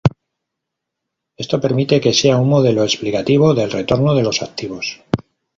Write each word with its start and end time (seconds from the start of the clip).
Esto 1.43 1.61
permite 1.65 2.01
que 2.03 2.11
sea 2.21 2.37
un 2.43 2.49
modelo 2.55 2.81
explicativo 2.83 3.53
del 3.53 3.69
retorno 3.69 4.15
de 4.15 4.23
los 4.23 4.41
activos. 4.41 4.99